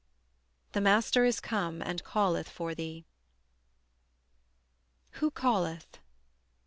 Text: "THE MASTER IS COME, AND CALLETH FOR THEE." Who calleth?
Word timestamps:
"THE 0.71 0.81
MASTER 0.81 1.25
IS 1.25 1.39
COME, 1.39 1.83
AND 1.83 2.03
CALLETH 2.03 2.49
FOR 2.49 2.73
THEE." 2.73 3.05
Who 5.19 5.29
calleth? 5.29 5.99